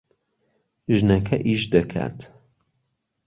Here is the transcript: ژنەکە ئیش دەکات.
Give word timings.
ژنەکە 0.97 1.37
ئیش 1.47 1.63
دەکات. 1.73 2.17